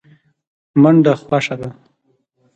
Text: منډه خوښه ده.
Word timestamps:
منډه 0.81 1.13
خوښه 1.23 1.55
ده. 1.61 1.69